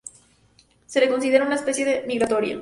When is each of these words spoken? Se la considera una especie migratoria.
Se 0.87 0.99
la 0.99 1.07
considera 1.07 1.45
una 1.45 1.53
especie 1.53 2.03
migratoria. 2.07 2.59